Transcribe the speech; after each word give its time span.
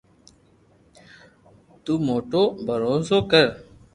تو 1.83 1.93
موتو 2.05 2.43
ڀروسو 2.65 3.17
ڪر 3.31 3.47